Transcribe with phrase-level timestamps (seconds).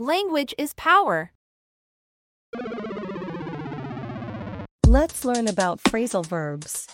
[0.00, 1.32] Language is power.
[4.86, 6.86] Let's learn about phrasal verbs.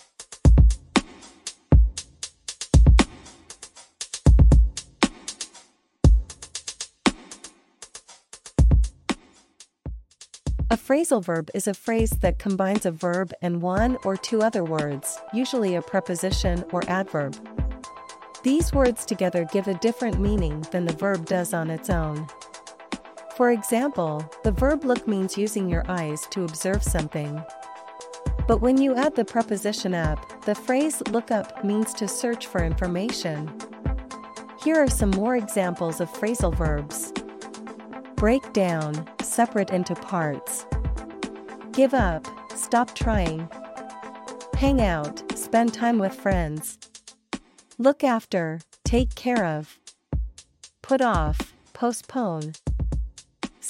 [10.71, 14.63] A phrasal verb is a phrase that combines a verb and one or two other
[14.63, 17.35] words, usually a preposition or adverb.
[18.41, 22.27] These words together give a different meaning than the verb does on its own.
[23.35, 27.43] For example, the verb look means using your eyes to observe something.
[28.47, 32.63] But when you add the preposition up, the phrase look up means to search for
[32.63, 33.51] information.
[34.63, 37.11] Here are some more examples of phrasal verbs
[38.15, 40.65] break down, separate into parts.
[41.73, 42.25] Give up,
[42.55, 43.49] stop trying.
[44.53, 46.77] Hang out, spend time with friends.
[47.77, 49.77] Look after, take care of.
[50.81, 52.53] Put off, postpone.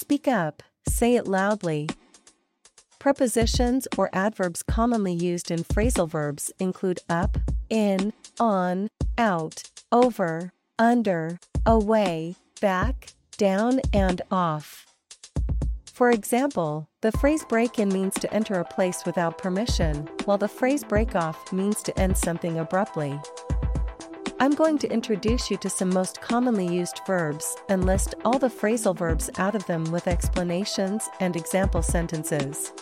[0.06, 1.90] Speak up, say it loudly.
[3.00, 7.40] Prepositions or adverbs commonly used in phrasal verbs include up,
[7.72, 14.86] in, on, out, over, under, away, back, down, and off.
[15.92, 20.48] For example, the phrase break in means to enter a place without permission, while the
[20.48, 23.20] phrase break off means to end something abruptly.
[24.38, 28.50] I'm going to introduce you to some most commonly used verbs and list all the
[28.50, 32.74] phrasal verbs out of them with explanations and example sentences.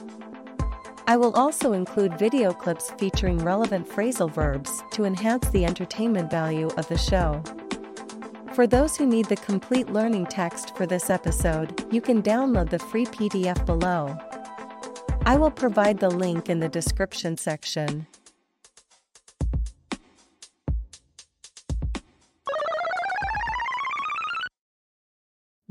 [1.05, 6.69] I will also include video clips featuring relevant phrasal verbs to enhance the entertainment value
[6.69, 7.43] of the show.
[8.55, 12.79] For those who need the complete learning text for this episode, you can download the
[12.79, 14.17] free PDF below.
[15.27, 18.07] I will provide the link in the description section.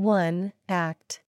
[0.03, 1.22] One act.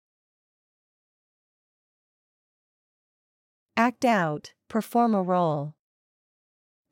[3.78, 5.76] Act out, perform a role.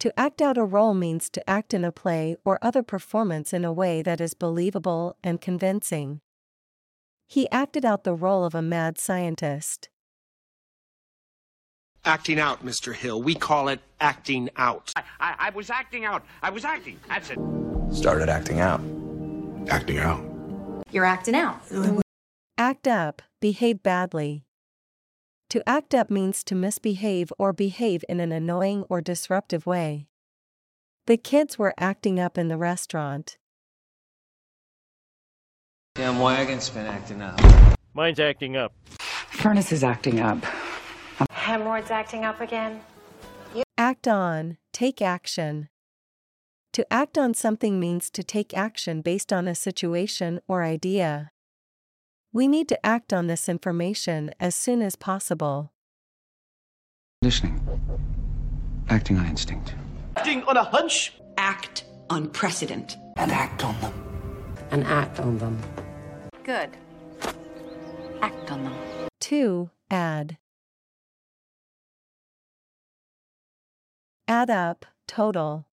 [0.01, 3.65] To act out a role means to act in a play or other performance in
[3.65, 6.21] a way that is believable and convincing.
[7.27, 9.89] He acted out the role of a mad scientist.
[12.05, 12.93] Acting out, Mr.
[12.93, 13.23] Hill.
[13.23, 14.93] We call it acting out.
[14.95, 16.23] I, I, I was acting out.
[16.43, 16.99] I was acting.
[17.07, 17.39] That's it.
[17.91, 18.81] Started acting out.
[19.67, 20.30] Acting out.
[20.91, 21.61] You're acting out.
[22.57, 24.45] Act up, behave badly.
[25.49, 30.07] To act up means to misbehave or behave in an annoying or disruptive way.
[31.07, 33.37] The kids were acting up in the restaurant.
[35.95, 37.39] Damn wagon's been acting up.
[37.93, 38.73] Mine's acting up.
[39.31, 40.37] Furnace is acting up.
[41.31, 42.81] Hemorrhoids acting up again.
[43.53, 45.67] You- Act on, take action.
[46.73, 51.31] To act on something means to take action based on a situation or idea.
[52.31, 55.73] We need to act on this information as soon as possible.
[57.21, 57.59] Conditioning.
[58.89, 59.75] Acting on instinct.
[60.15, 61.13] Acting on a hunch.
[61.35, 62.95] Act on precedent.
[63.17, 63.93] And act on them.
[64.71, 65.59] And act on them.
[66.45, 66.77] Good.
[68.21, 68.73] Act on them.
[69.19, 69.69] 2.
[69.89, 70.37] Add.
[74.29, 75.65] Add up, total.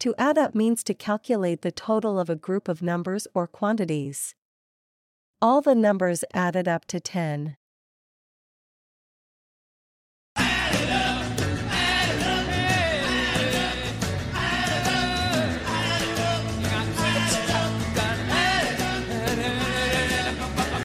[0.00, 4.36] To add up means to calculate the total of a group of numbers or quantities.
[5.42, 7.56] All the numbers added up to 10.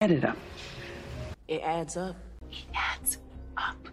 [0.01, 0.37] Add it up.
[1.47, 2.15] It adds up.
[2.51, 3.19] It adds
[3.57, 3.87] up.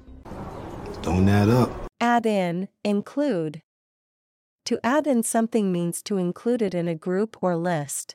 [1.02, 1.70] Don't add up.
[2.00, 3.60] Add in, include.
[4.70, 8.14] To add in something means to include it in a group or list.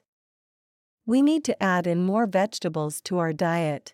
[1.06, 3.94] We need to add in more vegetables to our diet.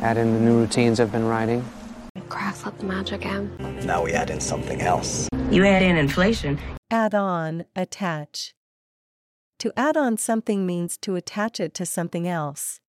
[0.00, 1.64] Add in the new routines I've been writing.
[2.28, 3.56] Cross out the magic M.
[3.86, 5.28] Now we add in something else.
[5.52, 6.58] You add in inflation.
[6.90, 8.56] Add on, attach.
[9.60, 12.80] To add on something means to attach it to something else.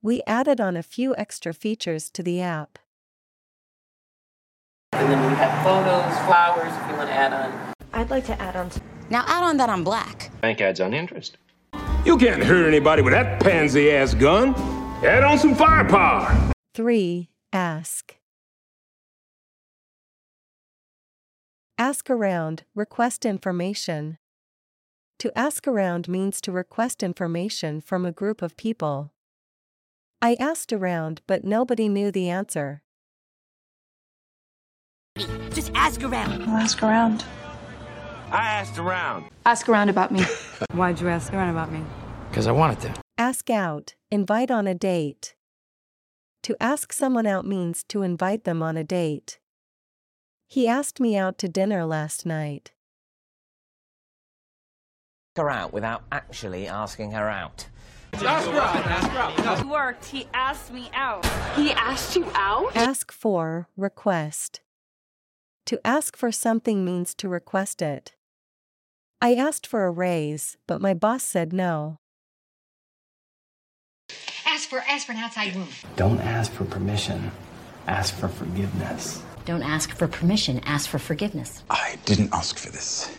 [0.00, 2.78] We added on a few extra features to the app.
[5.08, 7.74] And then we have photos, flowers, if you want to add on.
[7.94, 8.70] I'd like to add on.
[9.08, 10.30] Now add on that I'm black.
[10.42, 11.38] Bank adds on interest.
[12.04, 14.54] You can't hurt anybody with that pansy ass gun.
[15.02, 16.52] Add on some firepower.
[16.74, 17.30] 3.
[17.54, 18.16] Ask.
[21.78, 24.18] Ask around, request information.
[25.20, 29.14] To ask around means to request information from a group of people.
[30.20, 32.82] I asked around, but nobody knew the answer.
[35.68, 36.42] Just ask around.
[36.44, 37.24] I'll ask around.
[38.30, 39.26] I asked around.
[39.44, 40.22] Ask around about me.
[40.72, 41.84] Why'd you ask around about me?
[42.30, 42.94] Because I wanted to.
[43.18, 45.34] Ask out, invite on a date.
[46.44, 49.40] To ask someone out means to invite them on a date.
[50.46, 52.72] He asked me out to dinner last night.
[55.36, 57.68] her out without actually asking her out.
[58.12, 59.60] That's right, that's right.
[59.60, 60.06] It worked.
[60.06, 61.26] He asked me out.
[61.54, 62.74] He asked you out?
[62.74, 64.60] Ask for, request.
[65.68, 68.14] To ask for something means to request it.
[69.20, 71.98] I asked for a raise, but my boss said no.
[74.46, 75.68] Ask for ask for an outside room.
[75.94, 77.32] Don't ask for permission.
[77.86, 79.22] Ask for forgiveness.
[79.44, 81.62] Don't ask for permission, ask for forgiveness.
[81.68, 83.14] I didn't ask for this.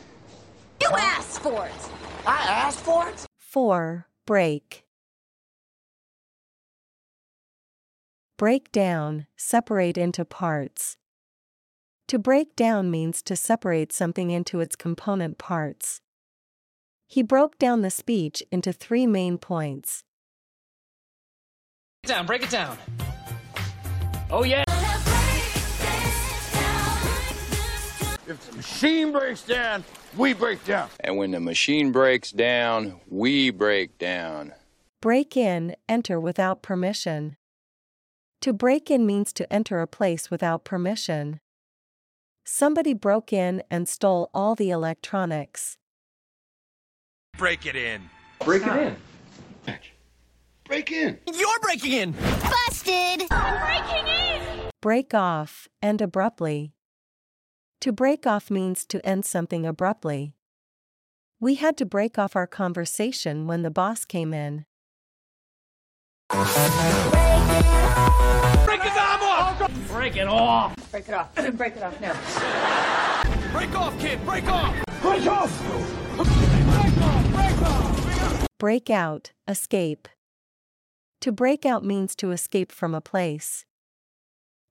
[0.82, 1.90] You asked for it.
[2.26, 3.28] I asked for it?
[3.38, 4.08] 4.
[4.26, 4.86] Break.
[8.40, 10.98] Break down, separate into parts.
[12.10, 16.02] To break down means to separate something into its component parts.
[17.06, 20.04] He broke down the speech into three main points.
[22.02, 22.80] Down, break it down.
[24.32, 24.64] Oh, yeah.
[28.28, 29.84] If the machine breaks down,
[30.18, 30.90] we break down.
[31.02, 34.54] And when the machine breaks down, we break down.
[35.00, 37.38] Break in, enter without permission.
[38.42, 41.40] To break in means to enter a place without permission.
[42.46, 45.78] Somebody broke in and stole all the electronics.
[47.38, 48.10] Break it in.
[48.44, 48.96] Break it in.
[50.66, 51.18] Break in.
[51.34, 52.12] You're breaking in.
[52.12, 53.28] Busted.
[53.32, 54.70] I'm breaking in.
[54.82, 56.74] Break off, and abruptly.
[57.82, 60.34] To break off means to end something abruptly.
[61.40, 64.66] We had to break off our conversation when the boss came in.
[66.30, 66.46] Break
[68.86, 69.72] it off!
[69.88, 70.76] Break it off!
[70.92, 71.36] Break it off.
[71.58, 73.52] Break it off now.
[73.52, 74.26] Break off, kid.
[74.26, 74.76] Break off.
[75.02, 75.64] Break off!
[76.18, 78.48] Break off.
[78.58, 80.08] Break out, escape.
[81.22, 83.66] To break out means to escape from a place.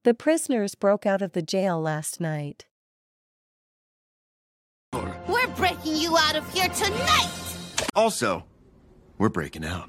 [0.05, 2.67] The prisoners broke out of the jail last night.
[4.93, 7.31] We're breaking you out of here tonight.
[7.95, 8.45] Also,
[9.19, 9.89] we're breaking out.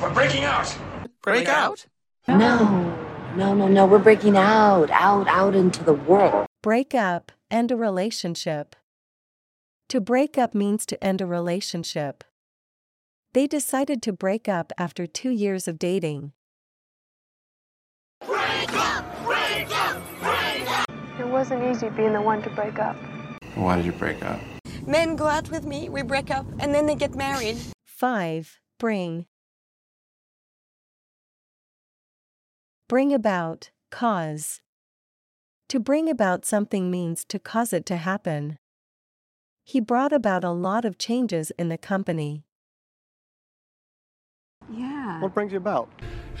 [0.00, 0.76] We're breaking out.
[1.22, 1.86] Break out.
[2.28, 3.86] No, no, no, no.
[3.86, 6.46] We're breaking out, out, out into the world.
[6.62, 8.76] Break up, end a relationship.
[9.88, 12.24] To break up means to end a relationship.
[13.32, 16.32] They decided to break up after two years of dating.
[18.26, 19.04] Break up!
[19.24, 20.02] Break up!
[20.20, 20.86] Break up!
[21.18, 22.96] It wasn't easy being the one to break up.
[23.54, 24.40] Why did you break up?
[24.86, 27.56] Men go out with me, we break up, and then they get married.
[27.86, 28.60] 5.
[28.78, 29.26] Bring.
[32.90, 34.62] Bring about, cause.
[35.68, 38.58] To bring about something means to cause it to happen.
[39.62, 42.42] He brought about a lot of changes in the company.
[44.68, 45.20] Yeah.
[45.22, 45.88] What brings you about?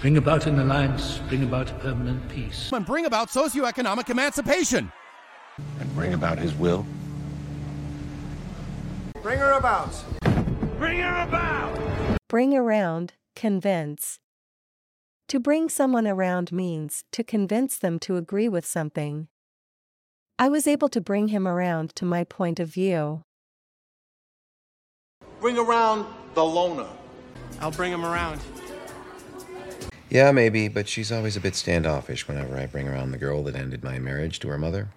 [0.00, 2.72] Bring about an alliance, bring about permanent peace.
[2.72, 4.90] And bring about socioeconomic emancipation.
[5.78, 6.84] And bring about his will.
[9.22, 9.94] Bring her about.
[10.80, 12.18] Bring her about.
[12.28, 14.18] Bring around, convince.
[15.30, 19.28] To bring someone around means to convince them to agree with something.
[20.40, 23.22] I was able to bring him around to my point of view.
[25.40, 26.88] Bring around the loner.
[27.60, 28.40] I'll bring him around.
[30.08, 33.54] Yeah, maybe, but she's always a bit standoffish whenever I bring around the girl that
[33.54, 34.88] ended my marriage to her mother.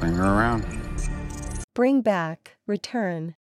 [0.00, 0.64] Bring her around.
[1.74, 3.34] Bring back, return.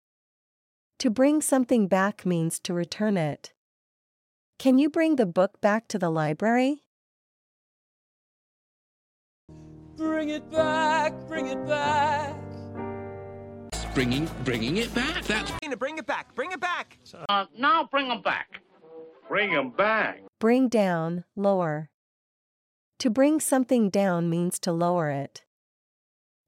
[0.99, 3.54] To bring something back means to return it.
[4.59, 6.83] Can you bring the book back to the library?
[9.97, 12.35] Bring it back, bring it back.
[13.95, 15.23] Bringing, bringing it back.
[15.25, 16.35] That's Bring it back.
[16.35, 16.99] Bring it back.
[17.29, 18.61] Uh, now bring them back.
[19.29, 20.23] Bring them back.
[20.41, 21.91] Bring down, lower.
[23.01, 25.45] To bring something down means to lower it.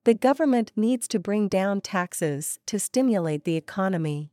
[0.05, 4.33] The government needs to bring down taxes to stimulate the economy.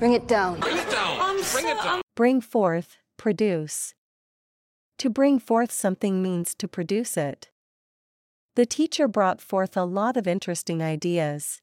[0.00, 0.58] Bring it down.
[0.60, 1.18] bring it down.
[1.20, 2.00] I'm bring so, it down.
[2.16, 3.94] Bring forth, produce.
[4.96, 7.50] To bring forth something means to produce it.
[8.56, 11.60] The teacher brought forth a lot of interesting ideas.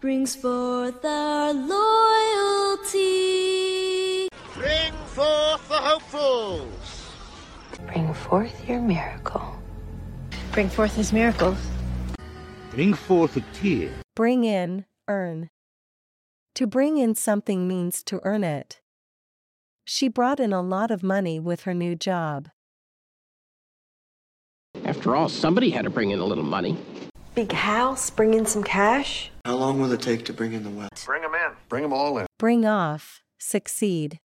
[0.00, 2.98] brings forth our loyalty.
[4.54, 7.10] Bring forth the hopefuls.
[7.86, 9.60] Bring forth your miracle.
[10.52, 11.58] Bring forth his miracles.
[12.70, 13.90] Bring forth a tear.
[14.14, 15.50] Bring in, earn.
[16.54, 18.80] To bring in something means to earn it.
[19.84, 22.48] She brought in a lot of money with her new job.
[24.84, 26.78] After all, somebody had to bring in a little money.
[27.34, 29.32] Big house, bring in some cash.
[29.44, 31.04] How long will it take to bring in the wealth?
[31.04, 31.52] Bring them in.
[31.68, 32.26] Bring them all in.
[32.38, 34.20] Bring off, succeed.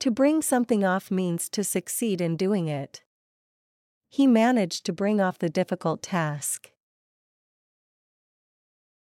[0.00, 3.02] To bring something off means to succeed in doing it.
[4.10, 6.72] He managed to bring off the difficult task.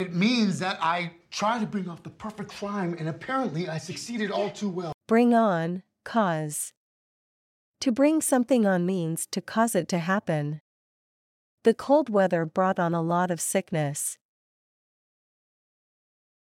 [0.03, 4.33] It means that I try to bring off the perfect crime, and apparently I succeeded
[4.33, 4.93] all too well.
[5.07, 6.73] Bring on, cause.
[7.83, 10.61] To bring something on means to cause it to happen.
[11.63, 14.19] The cold weather brought on a lot of sickness.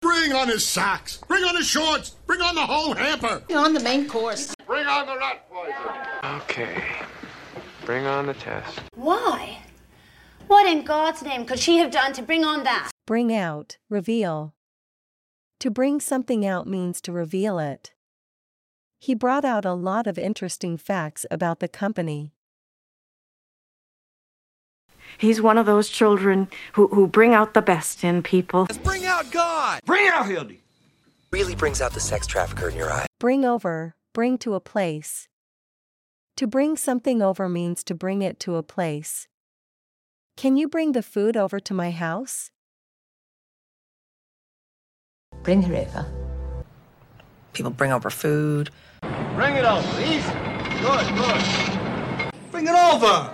[0.02, 1.18] Bring on his socks.
[1.28, 2.12] Bring on his shorts.
[2.26, 3.44] Bring on the whole hamper.
[3.48, 4.56] Bring on the main course.
[4.66, 6.38] Bring on the rat poison.
[6.44, 6.86] Okay.
[7.84, 8.80] Bring on the test.
[8.96, 9.58] Why?
[10.48, 12.92] What in God's name could she have done to bring on that?
[13.12, 14.54] Bring out, reveal.
[15.60, 17.92] To bring something out means to reveal it.
[19.00, 22.32] He brought out a lot of interesting facts about the company.
[25.18, 28.62] He's one of those children who, who bring out the best in people.
[28.62, 29.82] Let's bring out God!
[29.86, 30.62] Bring out Hildy!
[31.32, 33.08] Really brings out the sex trafficker in your eye.
[33.20, 35.28] Bring over, bring to a place.
[36.38, 39.28] To bring something over means to bring it to a place.
[40.38, 42.52] Can you bring the food over to my house?
[45.44, 46.06] Bring her over.
[47.54, 48.70] People bring over food.
[49.02, 50.02] Bring it over.
[50.02, 50.32] Easy.
[50.82, 52.32] Good, good.
[52.52, 53.34] Bring it over.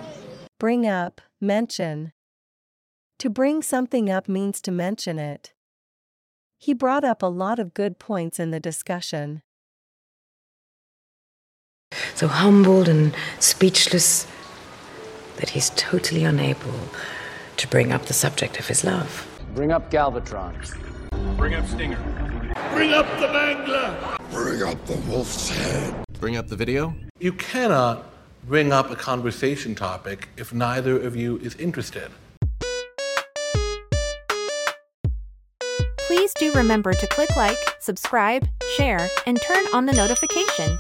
[0.60, 2.14] Bring up, mention.
[3.20, 5.54] To bring something up means to mention it.
[6.58, 9.42] He brought up a lot of good points in the discussion.
[12.16, 14.28] So humbled and speechless
[15.38, 16.74] that he's totally unable
[17.58, 19.28] to bring up the subject of his love.
[19.54, 20.56] Bring up Galvatron.
[21.38, 21.98] Bring up Stinger.
[22.74, 24.20] Bring up the Mangler.
[24.32, 26.06] Bring up the wolf's head.
[26.20, 26.94] Bring up the video?
[27.20, 28.06] You cannot
[28.46, 32.12] bring up a conversation topic if neither of you is interested.
[36.08, 40.78] Please do remember to click like, subscribe, share, and turn on the notification.